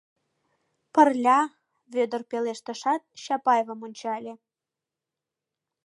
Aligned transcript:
—Пырля,— 0.93 1.39
Вӧдыр 1.93 2.21
пелештышат, 2.31 3.01
Чапаевым 3.23 3.79
ончале. 3.87 4.33